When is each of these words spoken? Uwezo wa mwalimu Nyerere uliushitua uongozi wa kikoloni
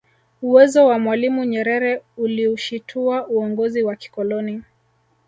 Uwezo 0.41 0.85
wa 0.87 0.99
mwalimu 0.99 1.45
Nyerere 1.45 2.01
uliushitua 2.17 3.27
uongozi 3.27 3.83
wa 3.83 3.95
kikoloni 3.95 4.63